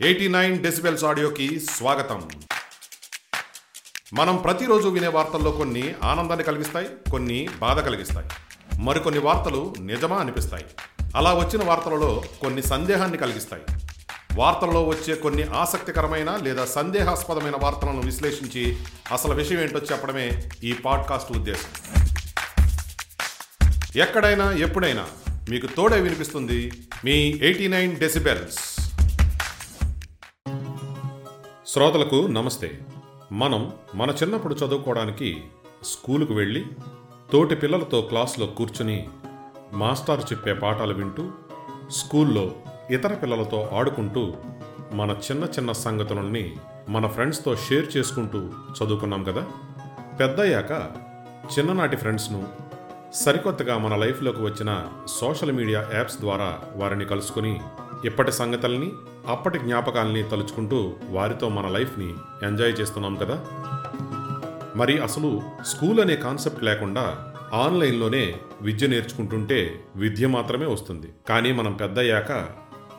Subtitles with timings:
[0.00, 2.28] Eighty nine decibels ఆడియోకి స్వాగతం.
[4.12, 8.28] మనం ప్రతిరోజు వినే వార్తల్లో కొన్ని ఆనందాన్ని కలిగిస్తాయి కొన్ని బాధ కలిగిస్తాయి.
[8.82, 10.64] మరికొన్ని వార్తలు నిజమా అనిపిస్తాయి.
[11.16, 13.62] అలా వచ్చిన వార్తలలో కొన్ని సందేహాన్ని కలిగిస్తాయి.
[14.34, 18.78] వార్తల్లో వచ్చే కొన్ని ఆసక్తికరమైన లేదా సందేహాస్పదమైన వార్తలను విశ్లేషించి
[19.12, 21.94] అసలు విషయం ఏంటో చెప్పడమే ఈ పాడ్కాస్ట్ ఉద్దేశం.
[23.96, 25.06] ఎక్కడైనా ఎప్పుడైనా
[25.50, 26.72] మీకు తోడే వినిపిస్తుంది
[27.04, 28.73] మీ ఎయిటీ నైన్ డెసిబెల్స్.
[31.74, 32.80] శ్రోతలకు నమస్తే.
[33.32, 35.44] మనం మన చిన్నప్పుడు చదువుకోవడానికి
[35.82, 36.66] స్కూలుకు వెళ్ళి
[37.32, 39.08] తోటి పిల్లలతో క్లాసులో కూర్చుని
[39.72, 41.30] మాస్టర్ చెప్పే పాఠాలు వింటూ
[41.90, 42.52] స్కూల్లో
[42.90, 44.34] ఇతర పిల్లలతో ఆడుకుంటూ
[44.92, 46.56] మన చిన్న చిన్న సంగతులని
[46.88, 48.38] మన ఫ్రెండ్స్తో షేర్ చేసుకుంటూ
[48.72, 49.46] చదువుకున్నాం కదా?
[50.20, 50.70] పెద్దయ్యాక
[51.58, 52.48] చిన్ననాటి ఫ్రెండ్స్ను
[53.14, 57.60] సరికొత్తగా మన లైఫ్లోకి వచ్చిన సోషల్ మీడియా యాప్స్ ద్వారా వారిని కలుసుకుని
[58.04, 58.92] ఇప్పటి సంగతుల్ని
[59.26, 63.44] అప్పటి జ్ఞాపకాల్ని తలుచుకుంటూ వారితో మన లైఫ్ని ఎంజాయ్ చేస్తున్నాం కదా?
[64.76, 71.06] మరి అసలు స్కూల్ అనే కాన్సెప్ట్ లేకుండా ఆన్లైన్లోనే విద్య నేర్చుకుంటుంటే విద్య మాత్రమే వస్తుంది.
[71.28, 72.48] కానీ మనం పెద్దయ్యాక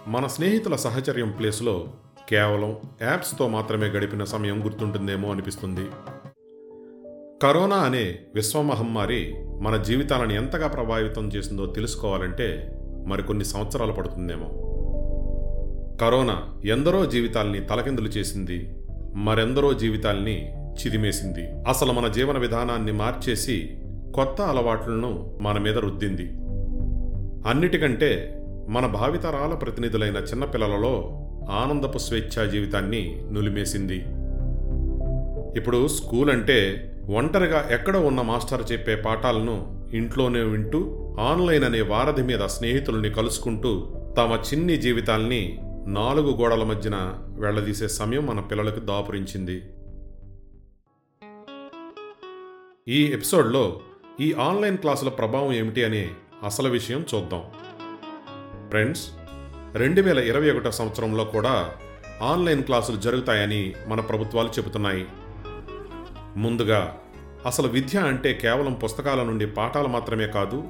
[0.07, 1.87] మన స్నేహితుల సహచర్యం ప్లేస్లో
[2.29, 5.89] కేవలం యాప్స్తో మాత్రమే గడిపిన సమయం గుర్తుంటుందేమో అనిపిస్తుంది.
[7.43, 14.71] కరోనా అనే విశ్వమహమ్మారి మన జీవితాలను ఎంతగా ప్రభావితం చేసిందో తెలుసుకోవాలంటే మరికొన్ని సంవత్సరాలు పడుతుందేమో.
[16.01, 18.75] కరోనా ఎందరో జీవితాల్ని తలకిందులు చేసింది
[19.15, 21.47] మరెందరో జీవితాల్ని చిదిమేసింది.
[21.69, 23.69] అసలు మన జీవన విధానాన్ని మార్చేసి
[24.15, 26.23] కొత్త అలవాట్లను మన మీద రుద్దింది.
[27.49, 34.03] అన్నిటికంటే మన భావితరాల ప్రతినిధులైన చిన్నపిల్లలలో ఆనందపు స్వేచ్ఛా జీవితాన్ని నులిమేసింది.
[35.57, 40.79] ఇప్పుడు స్కూల్ అంటే ఒంటరిగా ఎక్కడ ఉన్న మాస్టర్ చెప్పే పాఠాలను ఇంట్లోనే వింటూ
[41.19, 43.85] ఆన్లైన్ అనే వారధి మీద స్నేహితుల్ని కలుసుకుంటూ
[44.17, 49.63] తమ చిన్ని జీవితాల్ని నాలుగు గోడల మధ్యన వెళ్ళదీసే సమయం మన పిల్లలకు దాపురించింది.
[52.87, 53.79] ఈ ఎపిసోడ్లో
[54.19, 56.09] ఈ ఆన్లైన్ క్లాసుల ప్రభావం ఏమిటి అనే
[56.43, 57.43] అసలు విషయం చూద్దాం.
[58.69, 59.09] ఫ్రెండ్స్
[59.73, 61.75] రెండు వేల ఇరవై ఒకటో సంవత్సరంలో కూడా
[62.21, 65.05] ఆన్లైన్ క్లాసులు జరుగుతాయని మన ప్రభుత్వాలు చెబుతున్నాయి.
[66.37, 66.97] ముందుగా
[67.45, 70.63] అసలు విద్య అంటే కేవలం పుస్తకాల నుండి పాఠాలు మాత్రమే కాదు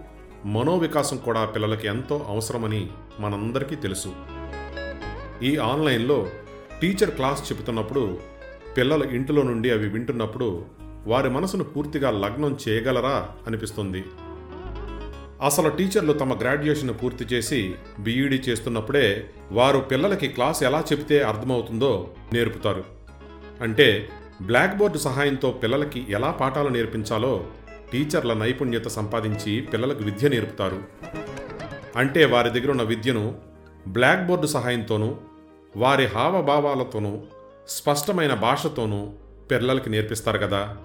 [0.45, 2.89] మనోవికాసం కూడా పిల్లలకి ఎంతో అవసరమని
[3.19, 4.34] మనందరికీ తెలుసు.
[5.43, 6.27] ఈ ఆన్లైన్లో
[6.81, 8.17] టీచర్ క్లాస్ చెబుతున్నప్పుడు
[8.77, 10.65] పిల్లలు ఇంటిలో నుండి అవి వింటున్నప్పుడు
[11.07, 14.03] వారి మనసును పూర్తిగా లగ్నం చేయగలరా అనిపిస్తుంది.
[15.41, 22.83] అసలు టీచర్లు తమ గ్రాడ్యుయేషన్ పూర్తి చేసి బీఈడీ చేస్తున్నప్పుడే వారు పిల్లలకి క్లాస్ ఎలా చెబితే అర్థమవుతుందో నేర్పుతారు.
[23.61, 24.09] అంటే
[24.41, 27.45] బ్లాక్ బోర్డు సహాయంతో పిల్లలకి ఎలా పాఠాలు నేర్పించాలో
[27.91, 30.83] టీచర్ల నైపుణ్యత సంపాదించి పిల్లలకు విద్య నేర్పుతారు.
[31.95, 33.35] అంటే వారి దగ్గర ఉన్న విద్యను
[33.87, 35.15] బ్లాక్ బోర్డు సహాయంతోనూ
[35.77, 37.21] వారి హావభావాలతోనూ
[37.67, 39.09] స్పష్టమైన భాషతోనూ
[39.51, 40.77] పిల్లలకి నేర్పిస్తారు కదా.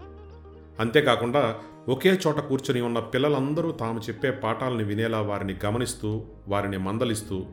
[0.81, 1.55] అంతేకాకుండా
[1.89, 7.45] ఒకే చోట కూర్చొని ఉన్న పిల్లలందరూ తాము చెప్పే పాఠాలను వినేలా వారిని గమనిస్తూ వారిని మందలిస్తూ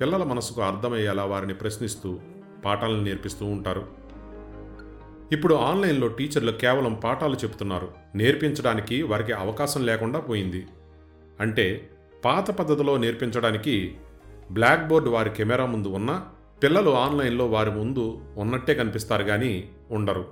[0.00, 2.18] పిల్లల మనసుకు అర్థమయ్యేలా వారిని ప్రశ్నిస్తూ
[2.64, 3.86] పాఠాలను నేర్పిస్తూ ఉంటారు.
[5.32, 10.66] ఇప్పుడు ఆన్లైన్లో టీచర్లు కేవలం పాఠాలు చెప్తున్నారు నేర్పించడానికి వారికి అవకాశం లేకుండా పోయింది.
[11.40, 11.90] అంటే
[12.24, 13.96] పాత పద్ధతిలో నేర్పించడానికి
[14.50, 16.26] బ్లాక్ బోర్డు వారి కెమెరా ముందు ఉన్నా
[16.62, 20.24] పిల్లలు ఆన్లైన్లో వారి ముందు ఉన్నట్టే కనిపిస్తారు కానీ ఉండరు.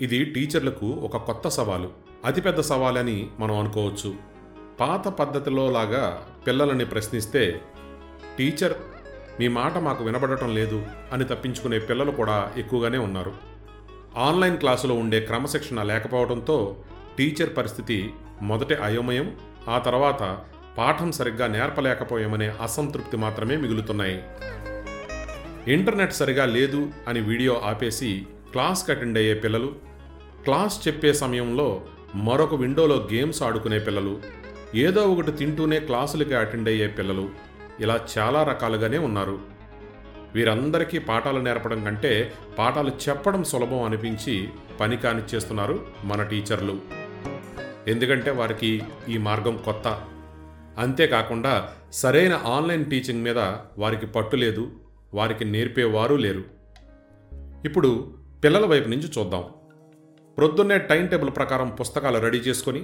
[0.00, 1.90] ఇది టీచర్లకు ఒక కొత్త సవాలు
[2.24, 4.14] అతిపెద్ద సవాలని మనం అనుకోవచ్చు.
[4.80, 7.60] పాత పద్ధతిలో లాగా పిల్లలని ప్రశ్నిస్తే
[8.38, 8.72] టీచర్
[9.40, 10.82] మీ మాట మాకు వినబడటం లేదు
[11.12, 13.32] అని తప్పించుకునే పిల్లలు కూడా ఎక్కువగానే ఉన్నారు.
[14.16, 16.76] ఆన్లైన్ క్లాసులో ఉండే క్రమశిక్షణ లేకపోవడంతో
[17.18, 19.36] టీచర్ పరిస్థితి మొదటి అయోమయం
[19.68, 20.38] ఆ తర్వాత
[20.78, 24.22] పాఠం సరిగ్గా నేర్పలేకపోయామనే అసంతృప్తి మాత్రమే మిగులుతున్నాయి.
[25.72, 29.74] ఇంటర్నెట్ సరిగా లేదు అని వీడియో ఆపేసి క్లాస్కి అటెండ్ అయ్యే పిల్లలు
[30.44, 31.82] క్లాస్ చెప్పే సమయంలో
[32.14, 34.20] మరొక విండోలో గేమ్స్ ఆడుకునే పిల్లలు
[34.74, 37.30] ఏదో ఒకటి తింటూనే క్లాసులకి అటెండ్ అయ్యే పిల్లలు
[37.80, 39.38] ఇలా చాలా రకాలుగానే ఉన్నారు.
[40.34, 44.48] వీరందరికీ పాఠాలు నేర్పడం కంటే పాఠాలు చెప్పడం సులభం అనిపించి
[44.80, 46.78] పని కానిచ్చేస్తున్నారు మన టీచర్లు.
[47.88, 50.04] ఎందుకంటే వారికి ఈ మార్గం కొత్త.
[50.78, 53.38] అంతేకాకుండా సరైన ఆన్లైన్ టీచింగ్ మీద
[53.78, 54.72] వారికి పట్టు లేదు
[55.14, 56.44] వారికి నేర్పేవారు లేరు.
[57.64, 58.14] ఇప్పుడు
[58.44, 59.44] పిల్లల వైపు నుంచి చూద్దాం.
[60.38, 62.82] ప్రొద్దున్నే టైం టేబుల్ ప్రకారం పుస్తకాలు రెడీ చేసుకొని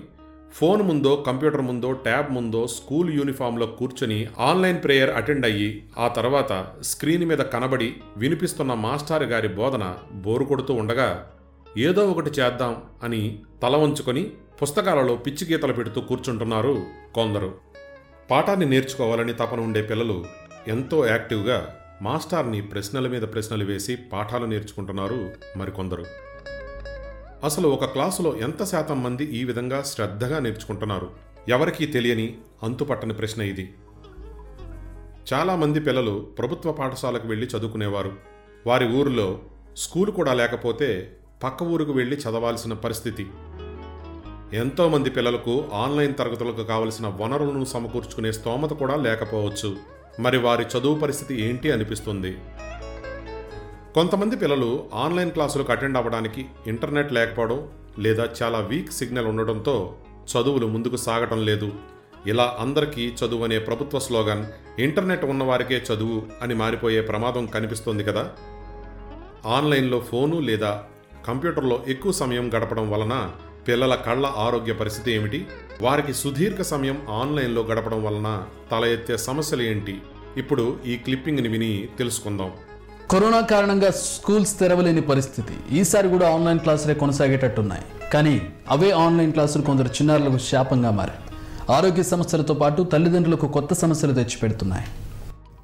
[0.53, 6.67] ఫోన్ ముందో కంప్యూటర్ ముందో ట్యాబ్ ముందో స్కూల్ యూనిఫామ్లో కూర్చొని ఆన్లైన్ ప్రేయర్ అటెండ్ అయ్యి ఆ తర్వాత
[6.83, 11.31] స్క్రీన్ మీద కనబడి వినిపిస్తున్న మాస్టారు గారి బోధన బోరు కొడుతూ ఉండగా
[11.79, 14.33] ఏదో ఒకటి చేద్దాం అని తల వంచుకొని
[14.63, 17.74] పుస్తకాలలో పిచ్చి గీతలు పెడుతూ కూర్చుంటున్నారు కొందరు.
[18.31, 20.25] పాఠాన్ని నేర్చుకోవాలని తపన ఉండే పిల్లలు
[20.69, 26.05] ఎంతో యాక్టివ్గా మాస్టార్ని ప్రశ్నల మీద ప్రశ్నలు వేసి పాఠాలు నేర్చుకుంటున్నారు మరికొందరు.
[27.45, 31.11] అసలు ఒక క్లాసులో ఎంత శాతం మంది ఈ విధంగా శ్రద్ధగా నేర్చుకుంటున్నారు?
[31.49, 33.75] ఎవరికీ తెలియని అంతుపట్టని ప్రశ్న ఇది.
[35.33, 38.13] చాలామంది పిల్లలు ప్రభుత్వ పాఠశాలకు వెళ్ళి చదువుకునేవారు.
[38.67, 39.41] వారి ఊరిలో
[39.77, 43.27] స్కూలు కూడా లేకపోతే పక్క ఊరుకు వెళ్ళి చదవాల్సిన పరిస్థితి.
[44.53, 49.77] ఎంతోమంది పిల్లలకు ఆన్లైన్ తరగతులకు కావలసిన వనరులను సమకూర్చుకునే స్తోమత కూడా లేకపోవచ్చు.
[50.21, 52.37] మరి వారి చదువు పరిస్థితి ఏంటి అనిపిస్తుంది?
[53.95, 57.69] కొంతమంది పిల్లలు ఆన్లైన్ క్లాసులకు అటెండ్ అవ్వడానికి ఇంటర్నెట్ లేకపోవడం
[57.99, 59.95] లేదా చాలా వీక్ సిగ్నల్ ఉండడంతో
[60.33, 61.73] చదువులు ముందుకు సాగటం లేదు.
[62.27, 64.47] ఇలా అందరికీ చదువు అనే ప్రభుత్వ స్లోగన్
[64.81, 68.31] ఇంటర్నెట్ ఉన్నవారికే చదువు అని మారిపోయే ప్రమాదం కనిపిస్తోంది కదా?
[69.47, 70.85] ఆన్లైన్లో ఫోను లేదా
[71.27, 73.33] కంప్యూటర్లో ఎక్కువ సమయం గడపడం వలన
[73.69, 75.47] పిల్లల కళ్ళ ఆరోగ్య పరిస్థితి ఏమిటి?
[75.83, 80.03] వారికి సుదీర్ఘ సమయం ఆన్లైన్లో గడపడం వలన తల ఎత్తే సమస్యలు ఏంటి?
[80.37, 82.51] ఇప్పుడు ఈ క్లిప్పింగ్ని విని తెలుసుకుందాం.
[83.11, 87.83] కరోనా కారణంగా స్కూల్స్ తెరవలేని పరిస్థితి ఈసారి కూడా ఆన్లైన్ క్లాసులే కొనసాగేటట్టున్నాయి.
[88.13, 91.19] కానీ అవే ఆన్లైన్ క్లాసులు కొందరు చిన్నారులకు శాపంగా మారాయి.
[91.73, 94.85] ఆరోగ్య సమస్యలతో పాటు తల్లిదండ్రులకు కొత్త సమస్యలు తెచ్చిపెడుతున్నాయి.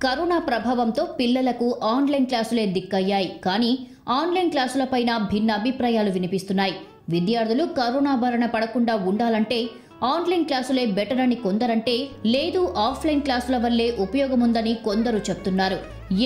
[0.03, 3.41] కరోనా ప్రభావంతో పిల్లలకు ఆన్లైన్ క్లాసులే దిక్కయ్యాయి.
[3.45, 6.75] కానీ ఆన్లైన్ క్లాసులపైన భిన్న అభిప్రాయాలు వినిపిస్తున్నాయి.
[7.13, 9.61] విద్యార్థులు కరోనా బారిన పడకుండా ఉండాలంటే
[10.09, 11.95] ఆన్లైన్ క్లాసులే బెటర్ అని కొందరంటే
[12.27, 15.79] లేదు ఆఫ్లైన్ క్లాసుల వల్లే ఉపయోగముందని కొందరు చెప్తున్నారు.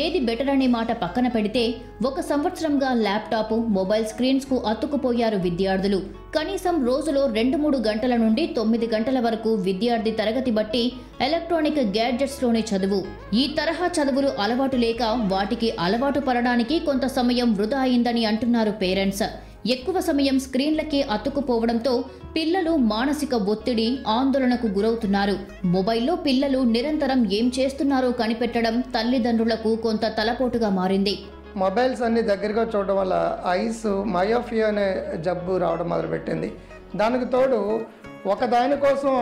[0.02, 1.62] ఏది బెటర్ అనే మాట పక్కన పెడితే
[2.06, 5.98] ఒక సంవత్సరంగా ల్యాప్టాప్ మొబైల్ స్క్రీన్స్కు అతుక్కుపోయారు విద్యార్థులు.
[6.36, 10.84] కనీసం రోజులో రెండు మూడు గంటల నుండి తొమ్మిది గంటల వరకు విద్యార్థి తరగతి బట్టి
[11.20, 13.00] ఎలక్ట్రానిక్ గ్యాడ్జెట్స్లోనే చదువు.
[13.37, 15.02] ఈ తరహా చదువులు అలవాటు లేక
[15.34, 19.26] వాటికి అలవాటు పడడానికి కొంత సమయం వృధా అయిందని అంటున్నారు పేరెంట్స్.
[19.66, 22.05] ఎక్కువ సమయం స్క్రీన్లకే అతుక్కుపోవడంతో
[22.37, 25.37] పిల్లలు మానసిక ఒత్తిడి ఆందోళనకు గురవుతున్నారు.
[25.64, 31.19] మొబైల్లో పిల్లలు నిరంతరం ఏం చేస్తున్నారో కనిపెట్టడం తల్లిదండ్రులకు కొంత తలపోటుగా మారింది.
[31.56, 36.52] మొబైల్స్ అన్ని దగ్గరగా చూడడం వల్ల ఐస్ మయోఫియా అనే జబ్బు రావడం మొదలుపెట్టింది.
[36.96, 37.81] దానికి తోడు
[38.26, 39.14] ఒకదానికోసం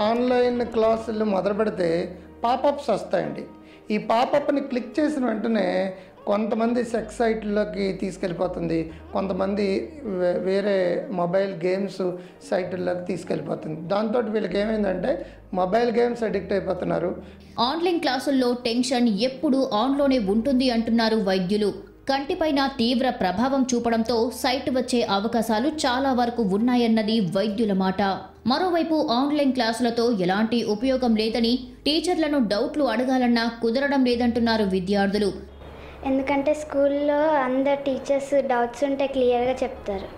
[0.00, 3.44] ఆన్లైన్ క్లాసులు మొదలు పెడితే పాపప్స్ వస్తాయండి.
[3.90, 5.94] ఈ పాపప్ని క్లిక్ చేసిన వెంటనే
[6.26, 8.92] కొంతమంది సెక్స్ సైట్లోకి తీసుకెళ్ళిపోతుంది.
[9.12, 12.12] కొంతమంది వే- వేరే మొబైల్ గేమ్స్
[12.50, 13.88] సైట్ల్లోకి తీసుకెళ్ళిపోతుంది.
[13.88, 17.22] దాంతో వీళ్ళకి ఏమైందంటే మొబైల్ గేమ్స్ అడిక్ట్ అయిపోతున్నారు.
[17.60, 21.74] ఆన్లైన్ క్లాసుల్లో టెన్షన్ ఎప్పుడు ఆన్లోనే ఉంటుంది అంటున్నారు వైద్యులు.
[22.08, 28.02] కంటిపైన తీవ్ర ప్రభావం చూపడంతో సైట్ వచ్చే అవకాశాలు చాలా వరకు ఉన్నాయన్నది వైద్యుల మాట.
[28.46, 31.52] మరోవైపు ఆన్లైన్ క్లాసులతో ఎలాంటి ఉపయోగం లేదని
[31.86, 35.32] టీచర్లను డౌట్లు అడగాలన్నా కుదరడం లేదంటున్నారు విద్యార్థులు.
[36.06, 40.08] ఎందుకంటే స్కూల్లో అందరు టీచర్స్ డౌట్స్ ఉంటే క్లియర్గా చెప్తారు.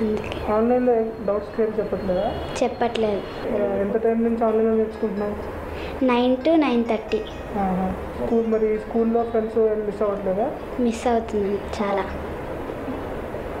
[0.00, 0.52] అందుకే.
[0.52, 0.94] ఆన్లైన్లో
[1.26, 2.28] డౌట్స్ క్లియర్ చెప్పట్లేదా?
[3.80, 5.28] ఎంత టైం నుంచి ఆన్లైన్లో
[6.02, 7.20] nine to nine thirty.
[8.22, 10.46] School మరి స్కూల్లో ఫ్రెండ్స్ మిస్ అవ్వట్లేదా?
[10.80, 12.04] మిస్ అవుతుంది చాలా.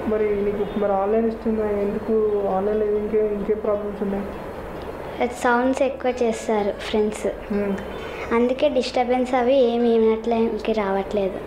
[0.08, 1.66] మరి నీకు మరి ఆన్లైన్ ఇస్తుందా?
[1.84, 2.14] ఎందుకు
[2.56, 4.26] ఆన్లైన్లో ఇంకే ఇంకే ప్రాబ్లమ్స్ ఉన్నాయి?
[5.42, 7.26] సౌండ్స్ ఎక్కువ చేస్తారు ఫ్రెండ్స్.
[8.34, 11.38] అందుకే డిస్టర్బెన్స్ అవి ఏమి ఏమినట్లకి రావట్లేదు.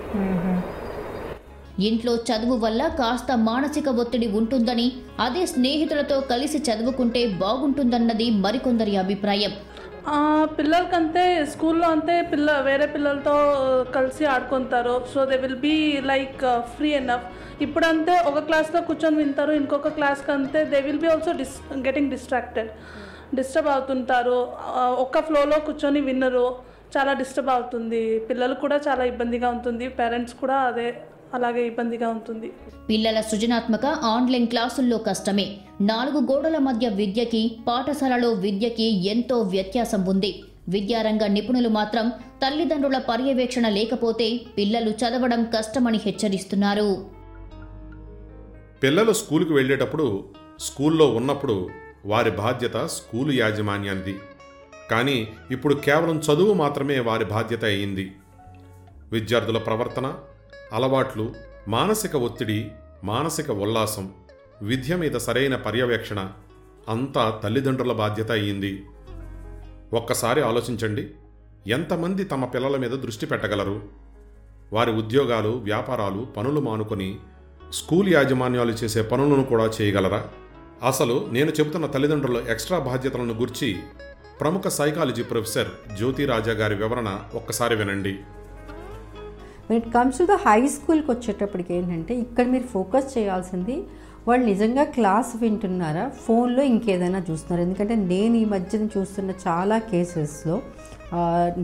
[1.87, 4.87] ఇంట్లో చదువు వల్ల కాస్త మానసిక ఒత్తిడి ఉంటుందని
[5.19, 9.53] అదే స్నేహితులతో కలిసి చదువుకుంటే బాగుంటుందన్నది మరికొందరి అభిప్రాయం.
[10.57, 13.35] పిల్లలకంతే స్కూల్లో అంతే పిల్ల వేరే పిల్లలతో
[13.95, 15.05] కలిసి ఆడుకుంటారు.
[15.13, 16.41] So they will be like
[16.75, 17.27] free enough
[17.61, 22.71] ఇప్పుడంతే ఒక క్లాస్లో కూర్చొని వింటారు ఇంకొక క్లాస్కి అంతే they will be also dis getting distracted
[23.35, 24.39] disturb అవుతుంటారు
[25.05, 26.55] ఒక్క ఫ్లోలో కూర్చొని విన్నరు
[26.97, 28.19] చాలా డిస్టర్బ్ అవుతుంది.
[28.19, 29.87] పిల్లలు కూడా చాలా ఇబ్బందిగా ఉంటుంది.
[29.87, 30.87] పేరెంట్స్ కూడా అదే
[31.33, 32.51] అలాగే ఇబ్బందిగా ఉంటుంది.
[32.89, 35.57] పిల్లల సృజనాత్మక ఆన్లైన్ క్లాసుల్లో కష్టమే.
[35.81, 40.43] నాలుగు గోడల మధ్య విద్యకి పాఠశాలలో విద్యకి ఎంతో వ్యత్యాసం ఉంది.
[40.69, 47.05] విద్యారంగ నిపుణులు మాత్రం తల్లిదండ్రుల పర్యవేక్షణ లేకపోతే పిల్లలు చదవడం కష్టమని హెచ్చరిస్తున్నారు.
[48.83, 50.23] పిల్లలు స్కూలుకు వెళ్ళేటప్పుడు
[50.59, 51.69] స్కూల్లో ఉన్నప్పుడు
[52.05, 54.19] వారి బాధ్యత స్కూలు యాజమాన్యానిది
[54.91, 58.11] కానీ ఇప్పుడు కేవలం చదువు మాత్రమే వారి బాధ్యత అయింది.
[59.11, 60.13] విద్యార్థుల ప్రవర్తన
[60.73, 61.33] అలవాట్లు
[61.67, 62.71] మానసిక ఒత్తిడి
[63.03, 64.13] మానసిక ఉల్లాసం
[64.61, 66.31] విద్య మీద సరైన పర్యవేక్షణ
[66.89, 68.83] అంతా తల్లిదండ్రుల బాధ్యత అయ్యింది.
[69.93, 71.09] ఒక్కసారి ఆలోచించండి
[71.67, 73.81] ఎంతమంది తమ పిల్లల మీద దృష్టి పెట్టగలరు?
[74.73, 77.19] వారి ఉద్యోగాలు వ్యాపారాలు పనులు మానుకొని
[77.73, 80.27] స్కూల్ యాజమాన్యాలు చేసే పనులను కూడా చేయగలరా?
[80.87, 83.79] అసలు నేను చెబుతున్న తల్లిదండ్రుల ఎక్స్ట్రా బాధ్యతలను గురించి
[84.41, 88.19] ప్రముఖ సైకాలజీ ప్రొఫెసర్ జ్యోతి రాజా గారి వివరణ ఒక్కసారి వినండి.
[89.75, 93.75] It comes to the high స్కూల్కి వచ్చేటప్పటికి ఏంటంటే ఇక్కడ మీరు ఫోకస్ చేయాల్సింది
[94.27, 96.05] వాళ్ళు నిజంగా క్లాస్ వింటున్నారా?
[96.23, 97.61] ఫోన్లో ఇంకేదైనా చూస్తున్నారా?
[97.67, 100.55] ఎందుకంటే నేను ఈ మధ్యన చూస్తున్న చాలా కేసెస్లో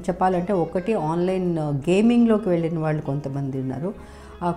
[0.07, 1.49] చెప్పాలంటే ఒకటి ఆన్లైన్
[1.89, 3.89] గేమింగ్లోకి వెళ్ళిన వాళ్ళు కొంతమంది ఉన్నారు.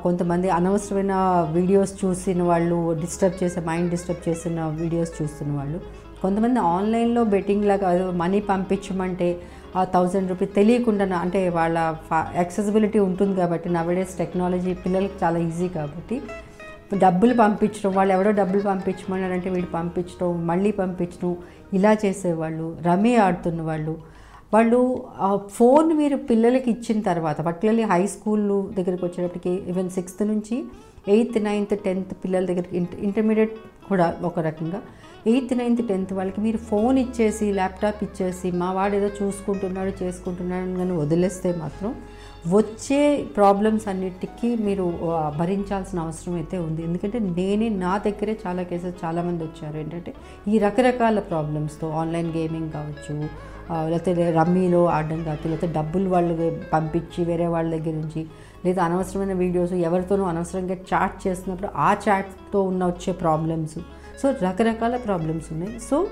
[0.05, 1.15] కొంతమంది అనవసరమైన
[1.57, 5.81] వీడియోస్ చూసిన వాళ్ళు డిస్టర్బ్ చేసే మైండ్ డిస్టర్బ్ చేసిన వీడియోస్ చూస్తున్న వాళ్ళు.
[6.23, 7.89] కొంతమంది ఆన్లైన్లో బెట్టింగ్ లాగా
[8.21, 9.29] మనీ పంపించమంటే
[9.75, 11.79] ఆ థౌజండ్ రూపీస్ తెలియకుండా అంటే వాళ్ళ
[12.39, 16.17] యాక్సెసిబిలిటీ ఉంటుంది కాబట్టి నవడేస్ టెక్నాలజీ పిల్లలకి చాలా ఈజీ కాబట్టి
[16.99, 21.33] డబ్బులు పంపించడం వాళ్ళు ఎవరో డబ్బులు పంపించమన్నారంటే వీడు పంపించడం మళ్ళీ పంపించడం
[21.73, 23.95] ఇలా చేసేవాళ్ళు రమీ ఆడుతున్న వాళ్ళు
[24.53, 24.79] వాళ్ళు
[25.57, 28.45] ఫోన్ మీరు పిల్లలకి ఇచ్చిన తర్వాత పర్టికులర్లీ హై స్కూల్
[28.79, 30.57] దగ్గరికి వచ్చేటప్పటికి ఈవెన్ సిక్స్త్ నుంచి
[31.09, 33.55] ఎయిత్ నైన్త్ టెన్త్ పిల్లల దగ్గరికి ఇంట- ఇంటర్మీడియట్
[33.91, 34.81] కూడా ఒక రకంగా.
[35.31, 40.95] ఎయిత్ నైన్త్ టెన్త్ వాళ్ళకి మీరు ఫోన్ ఇచ్చేసి ల్యాప్టాప్ ఇచ్చేసి మా వాడు ఏదో చూసుకుంటున్నాడు చేసుకుంటున్నాడు కానీ
[41.03, 41.91] వదిలేస్తే మాత్రం
[42.55, 43.01] వచ్చే
[43.37, 44.85] ప్రాబ్లమ్స్ అన్నిటికీ మీరు
[45.39, 46.81] భరించాల్సిన అవసరం అయితే ఉంది.
[46.89, 49.77] ఎందుకంటే నేనే నా దగ్గరే చాలా కేసెస్ చాలామంది వచ్చారు.
[49.83, 50.13] ఏంటంటే
[50.53, 53.17] ఈ రకరకాల ప్రాబ్లమ్స్తో ఆన్లైన్ గేమింగ్ కావచ్చు
[53.71, 56.35] లేకపోతే రమ్మీలో ఆడడం కావచ్చు లేకపోతే డబ్బులు వాళ్ళు
[56.73, 58.27] పంపించి వేరే వాళ్ళ దగ్గర నుంచి
[58.65, 63.79] లేదా అనవసరమైన వీడియోస్ ఎవరితోనూ అనవసరంగా చాట్ చేస్తున్నప్పుడు ఆ చాట్తో ఉన్న వచ్చే ప్రాబ్లమ్స్
[64.23, 65.81] సో రకరకాల ప్రాబ్లమ్స్ ఉన్నాయి.
[65.91, 66.07] సో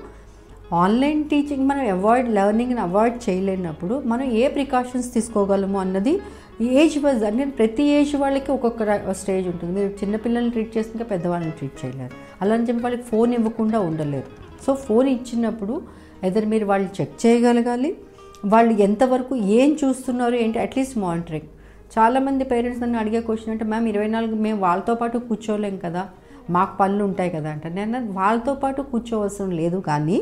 [0.73, 6.19] ఆన్లైన్ టీచింగ్ మనం అవాయిడ్ లెర్నింగ్ని అవాయిడ్ చేయలేనప్పుడు మనం ఏ ప్రికాషన్స్ తీసుకోగలము అన్నది
[6.61, 9.71] ఏజ్ వైజ్ అంటే ప్రతి ఏజ్ వాళ్ళకి ఒక్కొక్క స్టేజ్ ఉంటుంది.
[9.79, 12.15] మీరు చిన్నపిల్లల్ని ట్రీట్ చేస్తుంటే పెద్దవాళ్ళని ట్రీట్ చేయలేరు.
[12.41, 14.29] అలా అని చెప్పి వాళ్ళకి ఫోన్ ఇవ్వకుండా ఉండలేరు.
[14.65, 15.81] సో ఫోన్ ఇచ్చినప్పుడు
[16.23, 17.97] ఎదర్ మీరు వాళ్ళు చెక్ చేయగలగాలి
[18.45, 21.49] వాళ్ళు ఎంతవరకు ఏం చూస్తున్నారు ఏంటి అట్లీస్ట్ మానిటరింగ్
[21.95, 26.03] చాలామంది పేరెంట్స్ నన్ను అడిగే క్వశ్చన్ అంటే మ్యామ్ ఇరవై నాలుగు మేము వాళ్ళతో పాటు కూర్చోలేం కదా
[26.49, 27.69] మాకు పనులు ఉంటాయి కదా అంటే.
[27.69, 30.17] నేను వాళ్ళతో పాటు కూర్చోవలసిన లేదు కానీ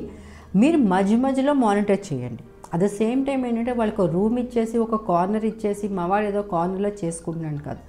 [0.56, 2.44] మీరు మధ్య మధ్యలో మానిటర్ చేయండి.
[2.74, 6.90] అట్ ద సేమ్ టైం ఏంటంటే వాళ్ళకి ఒక రూమ్ ఇచ్చేసి ఒక కార్నర్ ఇచ్చేసి మావాడు ఏదో కార్నర్లో
[7.04, 7.82] చేసుకుంటున్నాను కాదు.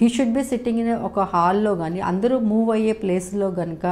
[0.00, 3.86] He should be sitting in ఒక హాల్లో కానీ అందరూ మూవ్ అయ్యే ప్లేస్లో కనుక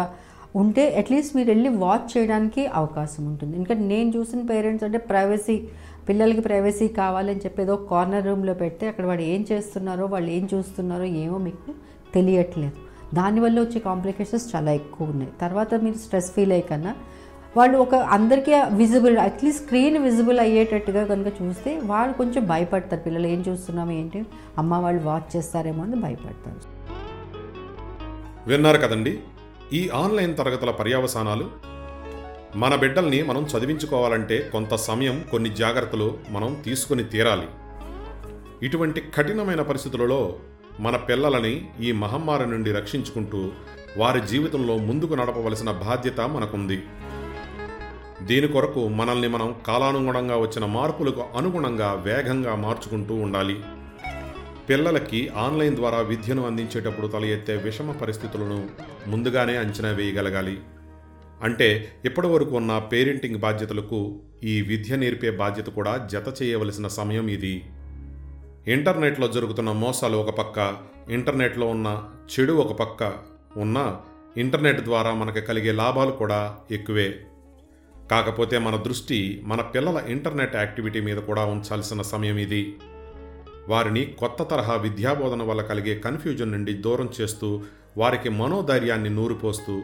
[0.57, 3.57] ఉంటే అట్లీస్ట్ మీరు వెళ్ళి వాచ్ చేయడానికి అవకాశం ఉంటుంది.
[3.57, 5.63] ఎందుకంటే నేను చూసిన పేరెంట్స్ అంటే ప్రైవసీ
[6.09, 11.05] పిల్లలకి ప్రైవసీ కావాలని చెప్పి ఏదో కార్నర్ రూమ్లో పెడితే అక్కడ వాడు ఏం చేస్తున్నారో వాళ్ళు ఏం చూస్తున్నారో
[11.05, 11.75] ఏమో మీకు
[12.15, 12.91] తెలియట్లేదు.
[13.15, 15.33] దానివల్ల వచ్చే కాంప్లికేషన్స్ చాలా ఎక్కువ ఉన్నాయి.
[15.41, 16.95] తర్వాత మీరు స్ట్రెస్ ఫీల్ అయ్యి కన్నా
[17.57, 23.03] వాళ్ళు ఒక అందరికీ విజిబుల్ అట్లీస్ట్ స్క్రీన్ విజిబుల్ అయ్యేటట్టుగా కనుక చూస్తే వాళ్ళు కొంచెం భయపడతారు.
[23.03, 24.27] పిల్లలు ఏం చూస్తున్నాము ఏంటి?
[24.59, 26.61] అమ్మ వాళ్ళు వాచ్ చేస్తారేమో అని భయపడతారు.
[28.49, 29.21] విన్నారు కదండి?
[29.73, 31.51] ఈ ఆన్లైన్ తరగతుల పర్యవసానాలు
[32.57, 37.47] మన బిడ్డల్ని మనం చదివించుకోవాలంటే కొంత సమయం కొన్ని జాగ్రత్తలు మనం తీసుకుని తీరాలి.
[38.63, 40.37] ఇటువంటి కఠినమైన పరిస్థితులలో
[40.81, 43.53] మన పిల్లలని ఈ మహమ్మారి నుండి రక్షించుకుంటూ
[43.97, 46.83] వారి జీవితంలో ముందుకు నడపవలసిన బాధ్యత మనకుంది.
[48.23, 53.57] దీని కొరకు మనల్ని మనం కాలానుగుణంగా వచ్చిన మార్పులకు అనుగుణంగా వేగంగా మార్చుకుంటూ ఉండాలి.
[54.71, 58.69] పిల్లలకి ఆన్లైన్ ద్వారా విద్యను అందించేటప్పుడు తల ఎత్తే విషమ పరిస్థితులను
[59.07, 60.59] ముందుగానే అంచనా వేయగలగాలి.
[61.43, 67.65] అంటే ఇప్పటివరకు ఉన్న పేరెంటింగ్ బాధ్యతలకు ఈ విద్య నేర్పే బాధ్యత కూడా జత చేయవలసిన సమయం ఇది.
[68.67, 70.77] ఇంటర్నెట్లో జరుగుతున్న మోసాలు ఒక పక్క
[71.11, 73.13] ఇంటర్నెట్లో ఉన్న చెడు ఒక పక్క
[73.57, 73.97] ఉన్న
[74.37, 77.21] ఇంటర్నెట్ ద్వారా మనకు కలిగే లాభాలు కూడా ఎక్కువే.
[78.11, 82.75] కాకపోతే మన దృష్టి మన పిల్లల ఇంటర్నెట్ యాక్టివిటీ మీద కూడా ఉంచాల్సిన సమయం ఇది.
[83.71, 87.49] వారిని కొత్త తరహా విద్యాబోధన వల్ల కలిగే కన్ఫ్యూజన్ నుండి దూరం చేస్తూ
[87.97, 89.75] వారికి మనోధైర్యాన్ని నూరిపోస్తూ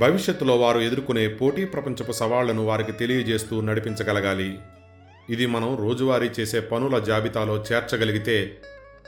[0.00, 4.58] భవిష్యత్తులో వారు ఎదుర్కొనే పోటీ ప్రపంచపు సవాళ్ళను వారికి తెలియజేస్తూ నడిపించగలగాలి.
[5.30, 8.36] ఇది మనం రోజువారీ చేసే పనుల జాబితాలో చేర్చగలిగితే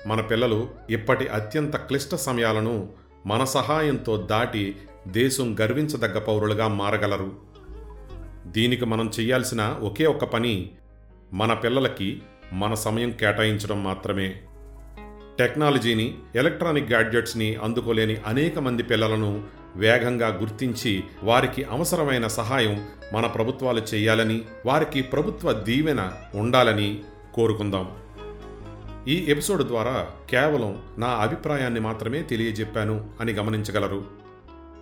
[0.06, 2.88] మన పిల్లలు ఇప్పటి అత్యంత క్లిష్ట సమయాలను
[3.26, 4.64] మన సహాయంతో దాటి
[5.08, 7.30] దేశం గర్వించదగ్గ పౌరులుగా మారగలరు.
[8.46, 10.54] దీనికి మనం చేయాల్సిన ఒకే ఒక్క పని
[11.32, 12.10] మన పిల్లలకి
[12.52, 14.34] మన సమయం కేటాయించడం మాత్రమే.
[15.38, 19.44] టెక్నాలజీని ఎలక్ట్రానిక్ గ్యాడ్జెట్స్ని అందుకోలేని అనేక మంది పిల్లలను
[19.76, 27.02] వేగంగా గుర్తించి వారికి అవసరమైన సహాయం మన ప్రభుత్వాలు చేయాలని వారికి ప్రభుత్వ దీవెన ఉండాలని
[27.34, 27.90] కోరుకుందాం.
[29.08, 34.04] ఈ ఎపిసోడ్ ద్వారా కేవలం నా అభిప్రాయాన్ని మాత్రమే తెలియజెప్పాను అని గమనించగలరు.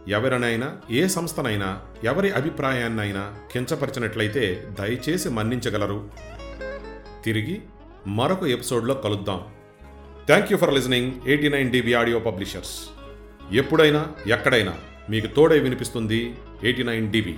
[0.08, 6.10] ఎవరినైనా ఏ సంస్థనైనా ఎవరి అభిప్రాయాన్నైనా కించపరిచినట్లయితే దయచేసి మన్నించగలరు.
[7.26, 7.56] తిరిగి
[8.18, 9.40] మరొక ఎపిసోడ్లో కలుద్దాం.
[10.28, 12.74] Thank you for listening eighty nine DB audio publishers
[13.52, 14.02] ఎప్పుడైనా
[14.34, 14.74] ఎక్కడైనా
[15.10, 16.20] మీకు తోడై వినిపిస్తుంది
[16.62, 17.34] ఎయిటీ నైన్ డీబీ